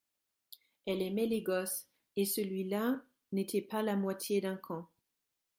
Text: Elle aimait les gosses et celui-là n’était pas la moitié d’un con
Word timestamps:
Elle 0.87 1.03
aimait 1.03 1.27
les 1.27 1.43
gosses 1.43 1.87
et 2.15 2.25
celui-là 2.25 3.03
n’était 3.33 3.61
pas 3.61 3.83
la 3.83 3.95
moitié 3.95 4.41
d’un 4.41 4.57
con 4.57 4.87